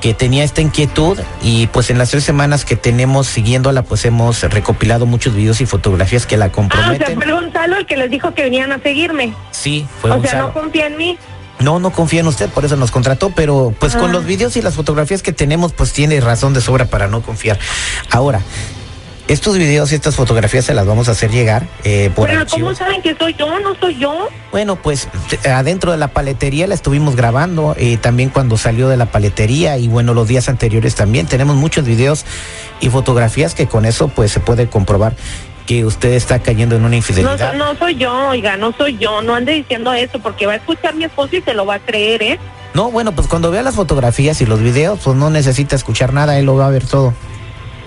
que 0.01 0.15
tenía 0.15 0.45
esta 0.45 0.61
inquietud 0.63 1.19
y 1.43 1.67
pues 1.69 1.91
en 1.91 1.99
las 1.99 2.11
tres 2.11 2.25
semanas 2.25 2.65
que 2.65 2.77
tenemos 2.77 3.27
siguiéndola, 3.27 3.83
pues 3.83 4.05
hemos 4.05 4.43
recopilado 4.43 5.07
muchos 5.07 5.35
videos 5.35 5.61
y 5.61 5.67
fotografías 5.67 6.27
que 6.27 6.37
la 6.37 6.47
Ah, 6.47 6.49
o 6.49 6.51
sea, 6.51 6.55
comprometen. 6.55 7.21
fue 7.21 7.31
Gonzalo 7.33 7.77
el 7.77 7.87
que 7.87 7.97
les 7.97 8.11
dijo 8.11 8.33
que 8.35 8.43
venían 8.43 8.73
a 8.73 8.79
seguirme. 8.81 9.35
Sí, 9.51 9.87
fue 10.01 10.11
o 10.11 10.15
sea, 10.15 10.21
Gonzalo. 10.23 10.47
no 10.49 10.53
confía 10.55 10.87
en 10.87 10.97
mí. 10.97 11.19
No, 11.59 11.79
no 11.79 11.91
confía 11.91 12.21
en 12.21 12.27
usted, 12.27 12.49
por 12.49 12.65
eso 12.65 12.77
nos 12.77 12.91
contrató, 12.91 13.31
pero 13.37 13.75
pues 13.79 13.95
con 13.95 14.09
Ah. 14.11 14.13
los 14.15 14.25
videos 14.25 14.57
y 14.57 14.63
las 14.63 14.75
fotografías 14.75 15.23
que 15.23 15.33
tenemos, 15.33 15.73
pues 15.75 15.93
tiene 15.93 16.19
razón 16.21 16.55
de 16.55 16.63
sobra 16.63 16.87
para 16.87 17.07
no 17.07 17.21
confiar. 17.21 17.59
Ahora, 18.11 18.41
Estos 19.31 19.57
videos 19.57 19.93
y 19.93 19.95
estas 19.95 20.17
fotografías 20.17 20.65
se 20.65 20.75
las 20.75 20.85
vamos 20.87 21.09
a 21.09 21.13
hacer 21.13 21.31
llegar 21.31 21.65
eh, 21.85 22.11
por 22.17 22.29
Pero. 22.29 22.45
¿cómo 22.51 22.75
saben 22.75 23.01
que 23.01 23.15
soy 23.15 23.33
yo? 23.39 23.61
No 23.61 23.77
soy 23.79 23.97
yo. 23.97 24.29
Bueno, 24.51 24.75
pues 24.75 25.07
adentro 25.49 25.93
de 25.93 25.99
la 25.99 26.09
paletería 26.09 26.67
la 26.67 26.75
estuvimos 26.75 27.15
grabando, 27.15 27.77
eh, 27.79 27.97
también 27.97 28.31
cuando 28.31 28.57
salió 28.59 28.89
de 28.89 28.97
la 28.97 29.07
paletería 29.07 29.79
y 29.79 29.87
bueno, 29.87 30.15
los 30.15 30.27
días 30.27 30.49
anteriores 30.49 30.97
también. 30.97 31.27
Tenemos 31.27 31.55
muchos 31.55 31.85
videos 31.85 32.25
y 32.81 32.89
fotografías 32.89 33.55
que 33.55 33.69
con 33.69 33.85
eso 33.87 34.09
pues 34.09 34.33
se 34.33 34.41
puede 34.41 34.67
comprobar 34.69 35.15
que 35.65 35.85
usted 35.85 36.15
está 36.15 36.41
cayendo 36.41 36.75
en 36.75 36.81
una 36.83 36.91
No, 36.91 36.97
infidelidad. 36.97 37.53
so- 37.53 37.57
no 37.57 37.77
soy 37.79 37.95
yo, 37.95 38.13
oiga, 38.31 38.57
no 38.57 38.73
soy 38.77 38.99
yo. 38.99 39.23
No 39.23 39.37
ande 39.37 39.53
diciendo 39.53 39.93
eso 39.93 40.19
porque 40.19 40.47
va 40.47 40.55
a 40.55 40.57
escuchar 40.57 40.97
mi 40.97 41.05
esposo 41.05 41.37
y 41.37 41.43
se 41.43 41.55
lo 41.55 41.65
va 41.67 41.75
a 41.77 41.79
creer, 41.79 42.21
¿eh? 42.25 42.39
No, 42.75 42.91
bueno, 42.91 43.13
pues 43.13 43.29
cuando 43.29 43.53
vea 43.53 43.63
las 43.63 43.77
fotografías 43.77 44.41
y 44.41 44.47
los 44.47 44.61
videos, 44.61 44.99
pues 45.05 45.17
no 45.17 45.31
necesita 45.31 45.77
escuchar 45.77 46.13
nada, 46.13 46.37
él 46.37 46.47
lo 46.47 46.57
va 46.57 46.67
a 46.67 46.71
ver 46.71 46.85
todo. 46.85 47.15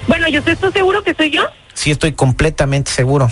Bueno, 0.08 0.28
¿yo 0.28 0.40
estoy 0.46 0.72
seguro 0.72 1.04
que 1.04 1.14
soy 1.14 1.30
yo? 1.32 1.44
Sí, 1.74 1.92
estoy 1.92 2.12
completamente 2.14 2.92
seguro. 2.92 3.30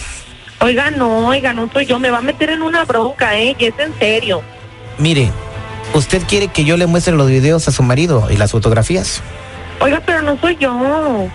Oiga, 0.60 0.92
no, 0.92 1.28
oiga, 1.28 1.54
no 1.54 1.70
soy 1.72 1.86
yo. 1.86 2.00
Me 2.00 2.10
va 2.12 2.20
a 2.20 2.22
meter 2.22 2.50
en 2.50 2.62
una 2.62 2.86
bronca, 2.86 3.38
¿eh? 3.38 3.56
Y 3.58 3.66
es 3.66 3.74
en 3.80 3.98
serio. 4.00 4.42
Mire, 4.98 5.30
¿usted 5.94 6.22
quiere 6.28 6.48
que 6.48 6.63
yo 6.63 6.78
le 6.78 6.86
muestre 6.86 7.13
los 7.16 7.28
videos 7.28 7.68
a 7.68 7.72
su 7.72 7.84
marido 7.84 8.28
y 8.30 8.38
las 8.38 8.51
fotografías? 8.51 9.22
Oiga, 9.80 10.01
pero 10.06 10.22
no 10.22 10.40
soy 10.40 10.56
yo. 10.58 11.28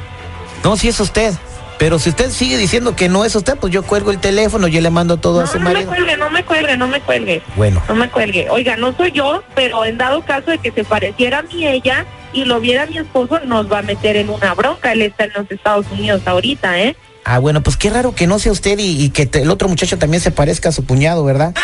No, 0.65 0.77
sí 0.77 0.89
es 0.89 1.01
usted. 1.01 1.35
Pero 1.79 1.99
si 1.99 2.09
usted 2.09 2.31
sigue 2.31 2.57
diciendo 2.57 2.97
que 2.97 3.09
no 3.11 3.25
es 3.27 3.35
usted, 3.37 3.57
pues 3.59 3.71
yo 3.71 3.83
cuelgo 3.83 4.11
el 4.11 4.19
teléfono, 4.19 4.67
yo 4.67 4.81
le 4.81 4.89
mando 4.89 5.19
todo 5.19 5.41
a 5.41 5.43
No, 5.43 5.47
su 5.51 5.59
no 5.59 5.65
me 5.65 5.73
marido. 5.75 5.91
cuelgue, 5.91 6.17
no 6.17 6.31
me 6.31 6.43
cuelgue, 6.43 6.77
no 6.79 6.89
me 6.89 7.01
cuelgue. 7.01 7.43
Bueno, 7.55 7.83
No 7.89 7.95
me 7.95 8.09
cuelgue. 8.09 8.49
Oiga, 8.49 8.77
no 8.77 8.97
soy 8.97 9.13
yo, 9.13 9.43
pero 9.55 9.85
en 9.85 9.99
dado 9.99 10.23
caso 10.23 10.51
de 10.53 10.59
que 10.59 10.71
se 10.73 10.85
pareciera 10.85 11.41
a 11.41 11.43
mí 11.43 11.67
ella 11.67 12.07
y 12.33 12.45
lo 12.45 12.61
viera 12.61 12.87
mi 12.87 12.99
esposo, 12.99 13.41
nos 13.45 13.71
va 13.71 13.79
a 13.79 13.83
meter 13.83 14.17
en 14.17 14.31
una 14.31 14.55
bronca. 14.55 14.93
Él 14.93 15.03
está 15.03 15.25
en 15.25 15.33
los 15.37 15.51
Estados 15.51 15.87
Unidos 15.91 16.23
ahorita, 16.27 16.79
¿eh? 16.81 16.97
ah, 17.25 17.39
bueno, 17.39 17.63
pues 17.63 17.77
qué 17.77 17.91
raro 17.91 18.15
que 18.15 18.27
no 18.27 18.39
sea 18.39 18.53
usted 18.53 18.79
y, 18.79 19.03
y 19.05 19.11
que 19.11 19.27
te- 19.27 19.43
el 19.43 19.51
otro 19.51 19.69
muchacho 19.69 19.99
también 19.99 20.21
se 20.21 20.31
parezca 20.31 20.69
a 20.69 20.73
su 20.73 20.87
cuñado, 20.87 21.25
¿verdad? 21.25 21.55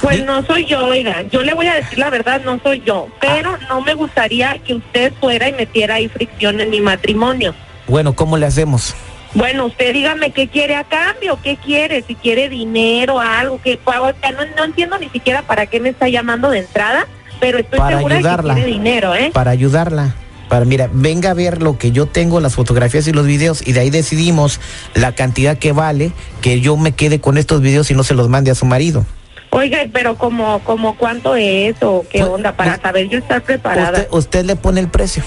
Pues 0.00 0.22
no 0.24 0.44
soy 0.44 0.66
yo, 0.66 0.86
oiga. 0.86 1.22
Yo 1.32 1.40
le 1.42 1.54
voy 1.54 1.66
a 1.66 1.74
decir 1.76 1.98
la 1.98 2.10
verdad, 2.10 2.42
no 2.44 2.60
soy 2.62 2.82
yo. 2.84 3.08
Pero 3.20 3.56
no 3.70 3.80
me 3.80 3.94
gustaría 3.94 4.58
que 4.58 4.74
usted 4.74 5.12
fuera 5.18 5.48
y 5.48 5.52
metiera 5.54 5.94
ahí 5.94 6.08
fricción 6.08 6.60
en 6.60 6.68
mi 6.70 6.80
matrimonio. 6.82 7.54
Bueno, 7.88 8.14
¿cómo 8.14 8.36
le 8.36 8.44
hacemos? 8.46 8.94
Bueno, 9.32 9.64
usted 9.66 9.92
dígame 9.94 10.30
qué 10.30 10.48
quiere 10.48 10.76
a 10.76 10.84
cambio, 10.84 11.38
qué 11.42 11.56
quiere, 11.56 12.02
si 12.06 12.14
quiere 12.14 12.48
dinero, 12.50 13.18
algo, 13.18 13.60
que 13.62 13.78
pago. 13.78 14.06
O 14.08 14.12
sea, 14.20 14.30
no, 14.32 14.40
no 14.56 14.64
entiendo 14.64 14.98
ni 14.98 15.08
siquiera 15.08 15.42
para 15.42 15.66
qué 15.66 15.80
me 15.80 15.88
está 15.88 16.08
llamando 16.08 16.50
de 16.50 16.58
entrada, 16.60 17.06
pero 17.44 17.58
estoy 17.58 17.78
Para 17.78 17.96
segura 17.98 18.16
ayudarla. 18.16 18.54
que 18.54 18.64
dinero, 18.64 19.14
¿eh? 19.14 19.30
Para 19.34 19.50
ayudarla. 19.50 20.14
Para, 20.48 20.64
mira, 20.64 20.88
venga 20.92 21.30
a 21.30 21.34
ver 21.34 21.60
lo 21.62 21.76
que 21.76 21.90
yo 21.92 22.06
tengo, 22.06 22.40
las 22.40 22.54
fotografías 22.54 23.06
y 23.06 23.12
los 23.12 23.26
videos, 23.26 23.66
y 23.66 23.72
de 23.72 23.80
ahí 23.80 23.90
decidimos 23.90 24.60
la 24.94 25.14
cantidad 25.14 25.58
que 25.58 25.72
vale 25.72 26.12
que 26.40 26.60
yo 26.60 26.76
me 26.78 26.92
quede 26.92 27.20
con 27.20 27.36
estos 27.36 27.60
videos 27.60 27.90
y 27.90 27.94
no 27.94 28.02
se 28.02 28.14
los 28.14 28.28
mande 28.30 28.50
a 28.50 28.54
su 28.54 28.64
marido. 28.64 29.04
Oiga, 29.50 29.78
pero 29.92 30.16
como, 30.16 30.60
como 30.60 30.96
cuánto 30.96 31.36
es 31.36 31.76
o 31.82 32.04
qué 32.10 32.18
Pues- 32.20 32.30
onda 32.30 32.56
para 32.56 32.72
pues- 32.72 32.82
saber 32.82 33.08
yo 33.08 33.18
estar 33.18 33.42
preparada. 33.42 33.98
Usted, 34.00 34.08
usted 34.10 34.44
le 34.46 34.56
pone 34.56 34.80
el 34.80 34.88
precio. 34.88 35.22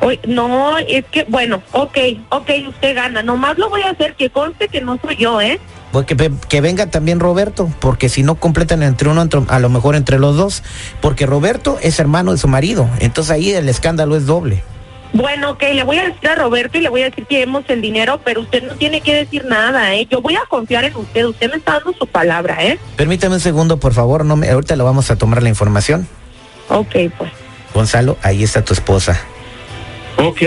Oye, 0.00 0.20
no, 0.26 0.76
es 0.78 1.04
que, 1.06 1.24
bueno, 1.28 1.62
ok, 1.72 1.98
ok, 2.28 2.50
usted 2.68 2.94
gana. 2.94 3.22
Nomás 3.22 3.56
lo 3.58 3.70
voy 3.70 3.82
a 3.82 3.90
hacer 3.90 4.14
que 4.14 4.30
conste 4.30 4.68
que 4.68 4.80
no 4.80 4.98
soy 5.02 5.16
yo, 5.16 5.40
¿eh? 5.40 5.58
Porque 5.92 6.14
ve- 6.14 6.32
que 6.48 6.60
venga 6.60 6.86
también 6.90 7.18
Roberto, 7.20 7.70
porque 7.80 8.08
si 8.08 8.22
no 8.22 8.34
completan 8.34 8.82
entre 8.82 9.08
uno, 9.08 9.22
entre- 9.22 9.42
a 9.48 9.58
lo 9.58 9.68
mejor 9.70 9.96
entre 9.96 10.18
los 10.18 10.36
dos, 10.36 10.62
porque 11.00 11.24
Roberto 11.24 11.78
es 11.80 11.98
hermano 11.98 12.32
de 12.32 12.38
su 12.38 12.48
marido, 12.48 12.88
entonces 12.98 13.30
ahí 13.30 13.50
el 13.52 13.68
escándalo 13.68 14.16
es 14.16 14.26
doble. 14.26 14.62
Bueno, 15.14 15.50
ok, 15.52 15.62
le 15.72 15.82
voy 15.84 15.96
a 15.98 16.04
decir 16.08 16.28
a 16.28 16.34
Roberto 16.34 16.76
y 16.76 16.82
le 16.82 16.90
voy 16.90 17.00
a 17.00 17.06
decir 17.06 17.24
que 17.26 17.38
demos 17.38 17.64
el 17.68 17.80
dinero, 17.80 18.20
pero 18.22 18.42
usted 18.42 18.64
no 18.64 18.74
tiene 18.74 19.00
que 19.00 19.14
decir 19.14 19.46
nada, 19.46 19.94
¿eh? 19.94 20.06
Yo 20.10 20.20
voy 20.20 20.34
a 20.34 20.42
confiar 20.48 20.84
en 20.84 20.94
usted, 20.96 21.24
usted 21.24 21.48
me 21.50 21.56
está 21.56 21.74
dando 21.74 21.94
su 21.98 22.06
palabra, 22.06 22.58
¿eh? 22.62 22.78
Permítame 22.96 23.36
un 23.36 23.40
segundo, 23.40 23.78
por 23.78 23.94
favor, 23.94 24.24
no 24.26 24.36
me, 24.36 24.50
ahorita 24.50 24.76
lo 24.76 24.84
vamos 24.84 25.10
a 25.10 25.16
tomar 25.16 25.42
la 25.42 25.48
información. 25.48 26.06
Ok, 26.68 26.94
pues. 27.16 27.30
Gonzalo, 27.72 28.18
ahí 28.22 28.42
está 28.42 28.62
tu 28.62 28.74
esposa. 28.74 29.18
Ok, 30.18 30.42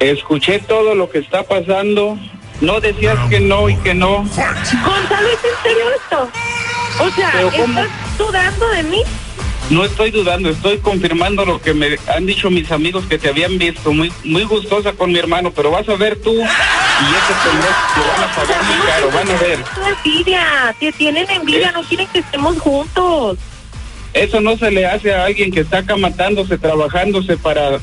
escuché 0.00 0.58
todo 0.60 0.94
lo 0.94 1.10
que 1.10 1.18
está 1.18 1.42
pasando. 1.42 2.18
No 2.60 2.80
decías 2.80 3.18
que 3.28 3.40
no 3.40 3.68
y 3.68 3.76
que 3.76 3.94
no. 3.94 4.18
Gonzalo, 4.18 5.28
¿es 5.28 5.44
en 5.44 5.62
serio 5.62 5.84
esto? 5.96 6.28
O 6.98 7.10
sea. 7.10 7.40
¿estás 7.40 8.18
dudando 8.18 8.68
de 8.70 8.82
mí? 8.84 9.02
No 9.70 9.84
estoy 9.84 10.10
dudando, 10.10 10.50
estoy 10.50 10.78
confirmando 10.78 11.44
lo 11.44 11.60
que 11.60 11.72
me 11.72 11.96
han 12.12 12.26
dicho 12.26 12.50
mis 12.50 12.72
amigos 12.72 13.04
que 13.06 13.18
te 13.18 13.28
habían 13.28 13.56
visto. 13.56 13.92
Muy 13.92 14.12
muy 14.24 14.42
gustosa 14.42 14.92
con 14.92 15.12
mi 15.12 15.18
hermano, 15.20 15.52
pero 15.52 15.70
vas 15.70 15.88
a 15.88 15.94
ver 15.94 16.20
tú 16.20 16.32
y 16.32 16.42
ese 16.42 17.34
pendejo 17.44 17.80
que 17.94 18.00
van 18.00 18.28
a 18.28 18.34
pagar 18.34 18.64
muy 18.64 18.86
caro. 18.86 19.10
Van 19.12 19.30
a 19.30 19.40
ver. 19.40 19.58
Envidia, 20.04 20.74
te 20.80 20.90
tienen 20.92 21.30
envidia, 21.30 21.70
no 21.70 21.84
quieren 21.84 22.08
que 22.08 22.18
estemos 22.18 22.58
juntos. 22.58 23.38
Eso 24.12 24.40
no 24.40 24.56
se 24.56 24.72
le 24.72 24.86
hace 24.86 25.14
a 25.14 25.24
alguien 25.24 25.52
que 25.52 25.60
está 25.60 25.78
acá 25.78 25.96
matándose, 25.96 26.58
trabajándose 26.58 27.36
para 27.36 27.78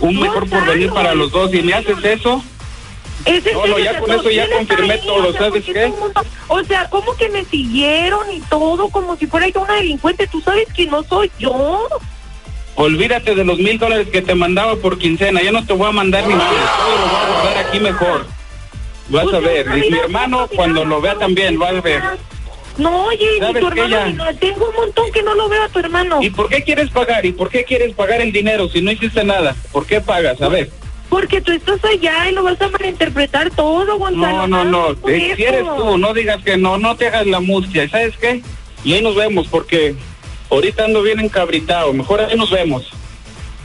un 0.00 0.18
mejor 0.20 0.40
Gonzalo, 0.40 0.64
porvenir 0.64 0.90
para 0.92 1.14
los 1.14 1.30
dos. 1.30 1.52
Y 1.54 1.62
me 1.62 1.74
haces 1.74 1.96
eso, 2.04 2.42
Es 3.26 3.44
No, 3.52 3.66
no, 3.66 3.78
ya 3.78 3.98
con 4.00 4.10
eso 4.10 4.30
ya 4.30 4.48
confirmé 4.50 4.94
ahí, 4.94 5.00
todo, 5.06 5.28
o 5.28 5.32
sea, 5.32 5.40
¿sabes 5.42 5.64
qué? 5.64 5.88
mundo- 5.88 6.22
O 6.48 6.64
sea, 6.64 6.88
¿cómo 6.88 7.14
que 7.16 7.28
me 7.28 7.44
siguieron 7.44 8.30
y 8.32 8.40
todo? 8.40 8.88
Como 8.88 9.16
si 9.16 9.26
fuera 9.26 9.46
yo 9.48 9.60
una 9.60 9.74
delincuente. 9.74 10.26
Tú 10.26 10.40
sabes 10.40 10.66
que 10.74 10.86
no 10.86 11.02
soy 11.02 11.30
yo. 11.38 11.86
olvídate 12.76 13.34
de 13.34 13.44
los 13.44 13.58
mil 13.58 13.78
dólares 13.78 14.08
que 14.10 14.22
te 14.22 14.34
mandaba 14.34 14.76
por 14.76 14.96
quincena. 14.98 15.42
Ya 15.42 15.52
no 15.52 15.66
te 15.66 15.74
voy 15.74 15.88
a 15.88 15.92
mandar 15.92 16.26
ni 16.26 16.34
nada. 16.34 16.50
Todo 16.50 16.96
lo 16.96 17.06
voy 17.06 17.16
a 17.16 17.42
guardar 17.42 17.66
aquí 17.66 17.80
mejor. 17.80 18.26
Vas 19.10 19.26
O 19.26 19.36
a 19.36 19.40
ver. 19.40 19.66
Y 19.76 19.90
mi 19.90 19.98
hermano, 19.98 20.48
cuando 20.56 20.84
lo 20.86 21.00
vea 21.02 21.16
también, 21.16 21.60
va 21.60 21.68
a 21.68 21.72
ver. 21.80 22.02
No, 22.80 23.04
oye, 23.06 23.26
ni 23.34 23.38
¿Sabes 23.40 23.60
tu 23.60 23.68
hermano, 23.68 23.88
ya? 23.88 24.06
ni 24.06 24.12
no, 24.14 24.34
tengo 24.36 24.68
un 24.68 24.74
montón 24.74 25.12
que 25.12 25.22
no 25.22 25.34
lo 25.34 25.48
veo 25.48 25.62
a 25.62 25.68
tu 25.68 25.78
hermano. 25.78 26.18
¿Y 26.22 26.30
por 26.30 26.48
qué 26.48 26.62
quieres 26.62 26.90
pagar? 26.90 27.24
¿Y 27.26 27.32
por 27.32 27.50
qué 27.50 27.64
quieres 27.64 27.94
pagar 27.94 28.20
el 28.20 28.32
dinero 28.32 28.68
si 28.68 28.80
no 28.80 28.90
hiciste 28.90 29.22
nada? 29.24 29.54
¿Por 29.72 29.86
qué 29.86 30.00
pagas? 30.00 30.40
A 30.42 30.48
ver. 30.48 30.70
Porque 31.08 31.40
tú 31.40 31.52
estás 31.52 31.84
allá 31.84 32.28
y 32.28 32.32
lo 32.32 32.42
vas 32.44 32.60
a 32.62 32.68
malinterpretar 32.68 33.50
todo, 33.50 33.84
No, 33.84 33.98
Gonzalo. 33.98 34.46
no, 34.46 34.64
no. 34.64 34.94
por 34.94 35.10
Eh, 35.10 35.34
Si 35.36 35.42
eres 35.42 35.64
tú, 35.76 35.98
no 35.98 36.14
digas 36.14 36.42
que 36.44 36.56
no, 36.56 36.78
no 36.78 36.96
te 36.96 37.08
hagas 37.08 37.26
la 37.26 37.40
mustia. 37.40 37.84
¿Y 37.84 37.88
sabes 37.88 38.16
qué? 38.16 38.42
Y 38.84 38.94
ahí 38.94 39.02
nos 39.02 39.16
vemos 39.16 39.48
porque 39.48 39.94
ahorita 40.50 40.84
ando 40.84 41.02
bien 41.02 41.18
encabritado. 41.20 41.92
Mejor 41.92 42.20
ahí 42.20 42.36
nos 42.36 42.50
vemos. 42.50 42.90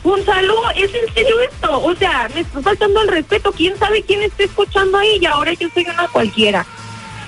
Gonzalo, 0.03 0.55
¿es 0.75 0.91
en 0.93 1.13
serio 1.13 1.39
esto? 1.41 1.81
O 1.84 1.95
sea, 1.95 2.29
me 2.34 2.41
está 2.41 2.62
faltando 2.62 3.01
el 3.01 3.07
respeto. 3.07 3.51
¿Quién 3.51 3.77
sabe 3.77 4.03
quién 4.03 4.22
está 4.22 4.43
escuchando 4.43 4.98
ahí? 4.98 5.17
Y 5.22 5.25
ahora 5.25 5.53
yo 5.53 5.67
soy 5.74 5.84
una 5.84 6.07
cualquiera. 6.07 6.65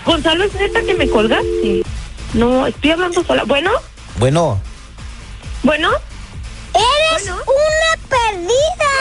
Gonzalo, 0.05 0.43
¿es 0.45 0.53
neta 0.55 0.81
que 0.81 0.93
me 0.93 1.09
colgaste? 1.09 1.83
No, 2.33 2.67
estoy 2.67 2.91
hablando 2.91 3.23
sola. 3.23 3.43
¿Bueno? 3.45 3.71
Bueno, 4.17 4.59
¿Bueno? 5.63 5.89
¡Eres 6.73 7.23
Bueno. 7.27 7.41
una 7.45 8.07
perdida! 8.07 8.93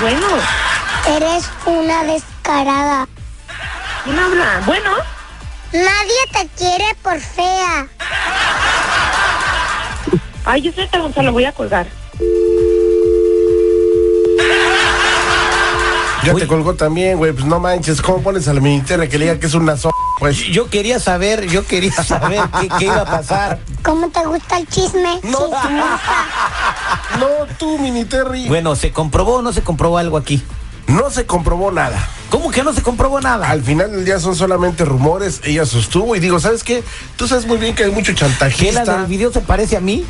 ¿Bueno? 0.00 0.26
Eres 1.16 1.50
una 1.66 2.04
descarada. 2.04 3.08
¿Quién 4.04 4.18
habla? 4.18 4.62
¿Bueno? 4.66 4.90
Nadie 5.72 6.26
te 6.32 6.48
quiere 6.56 6.94
por 7.02 7.20
fea. 7.20 7.86
Ay, 10.44 10.62
yo 10.62 10.72
neta, 10.76 10.98
Gonzalo, 10.98 11.32
voy 11.32 11.44
a 11.44 11.52
colgar. 11.52 11.86
Ya 16.24 16.34
Uy. 16.34 16.40
te 16.40 16.46
colgó 16.46 16.74
también, 16.74 17.18
güey. 17.18 17.32
Pues 17.32 17.44
no 17.46 17.60
manches, 17.60 18.02
¿cómo 18.02 18.22
pones 18.22 18.46
al 18.48 18.60
ministerio 18.60 19.08
que 19.08 19.18
le 19.18 19.26
diga 19.26 19.40
que 19.40 19.46
es 19.46 19.54
una 19.54 19.76
so... 19.76 19.90
Pues 20.18 20.36
yo 20.36 20.68
quería 20.68 21.00
saber, 21.00 21.46
yo 21.46 21.66
quería 21.66 21.92
saber 21.92 22.42
qué, 22.60 22.68
qué 22.78 22.84
iba 22.84 23.00
a 23.00 23.04
pasar. 23.06 23.58
¿Cómo 23.82 24.10
te 24.10 24.20
gusta 24.26 24.58
el 24.58 24.66
chisme? 24.68 25.18
No. 25.22 25.38
Chismosa. 25.38 26.28
no, 27.18 27.26
tú, 27.58 27.78
mini 27.78 28.04
Terry. 28.04 28.46
Bueno, 28.48 28.76
¿se 28.76 28.92
comprobó 28.92 29.36
o 29.36 29.42
no 29.42 29.52
se 29.52 29.62
comprobó 29.62 29.96
algo 29.96 30.18
aquí? 30.18 30.42
No 30.88 31.08
se 31.08 31.24
comprobó 31.24 31.70
nada. 31.70 32.06
¿Cómo 32.30 32.50
que 32.50 32.62
no 32.62 32.72
se 32.72 32.82
comprobó 32.82 33.20
nada? 33.20 33.48
Al 33.48 33.62
final 33.62 33.92
del 33.92 34.04
día 34.04 34.18
son 34.18 34.34
solamente 34.36 34.84
rumores. 34.84 35.40
Ella 35.44 35.64
sostuvo 35.64 36.14
y 36.16 36.20
digo, 36.20 36.38
¿sabes 36.38 36.64
qué? 36.64 36.82
Tú 37.16 37.26
sabes 37.26 37.46
muy 37.46 37.56
bien 37.58 37.74
que 37.74 37.84
hay 37.84 37.90
mucho 37.90 38.12
¿Que 38.14 38.20
la 38.22 38.28
chantajista. 38.28 38.98
del 38.98 39.06
video 39.06 39.32
se 39.32 39.40
parece 39.40 39.76
a 39.76 39.80
mí? 39.80 40.04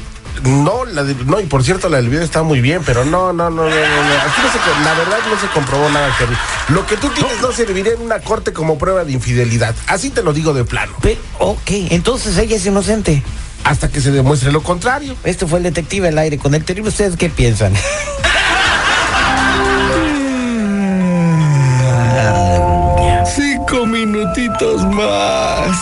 No, 0.44 0.84
la 0.84 1.02
de- 1.04 1.14
no, 1.26 1.40
y 1.40 1.44
por 1.46 1.62
cierto, 1.64 1.88
la 1.88 1.98
del 1.98 2.08
video 2.08 2.24
está 2.24 2.42
muy 2.42 2.60
bien, 2.60 2.82
pero 2.84 3.04
no, 3.04 3.32
no, 3.32 3.50
no, 3.50 3.64
no, 3.64 3.70
no, 3.70 3.70
no. 3.70 4.14
Aquí 4.14 4.40
no 4.42 4.50
se, 4.52 4.84
la 4.84 4.94
verdad 4.94 5.18
no 5.28 5.38
se 5.40 5.46
comprobó 5.52 5.88
nada, 5.90 6.14
Terry. 6.18 6.36
Lo 6.68 6.86
que 6.86 6.96
tú 6.96 7.08
tienes 7.10 7.40
no 7.42 7.52
serviría 7.52 7.92
en 7.92 8.00
una 8.02 8.20
corte 8.20 8.52
como 8.52 8.78
prueba 8.78 9.04
de 9.04 9.12
infidelidad. 9.12 9.74
Así 9.86 10.10
te 10.10 10.22
lo 10.22 10.32
digo 10.32 10.52
de 10.54 10.64
plano. 10.64 10.92
Pero, 11.02 11.20
ok, 11.38 11.70
entonces 11.90 12.36
ella 12.38 12.56
es 12.56 12.64
inocente. 12.66 13.22
Hasta 13.64 13.88
que 13.90 14.00
se 14.00 14.10
demuestre 14.10 14.50
lo 14.52 14.62
contrario. 14.62 15.14
Este 15.24 15.46
fue 15.46 15.58
el 15.58 15.64
detective 15.64 16.08
al 16.08 16.18
aire 16.18 16.38
con 16.38 16.54
el 16.54 16.64
terrible. 16.64 16.88
¿Ustedes 16.88 17.16
qué 17.16 17.28
piensan? 17.28 17.74
Cinco 23.34 23.86
minutitos 23.86 24.82
más. 24.86 25.76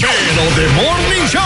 Pero 0.00 0.56
de 0.56 0.68
Morning 0.74 1.26
Show. 1.28 1.45